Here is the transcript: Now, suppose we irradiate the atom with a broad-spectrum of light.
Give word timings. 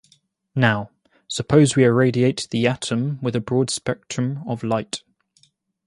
Now, 0.55 0.89
suppose 1.27 1.75
we 1.75 1.83
irradiate 1.83 2.47
the 2.49 2.65
atom 2.65 3.19
with 3.21 3.35
a 3.35 3.39
broad-spectrum 3.39 4.41
of 4.47 4.63
light. 4.63 5.03